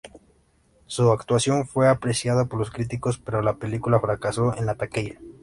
[0.87, 5.19] Su actuación fue apreciada por los críticos, pero la película fracasó en la taquilla.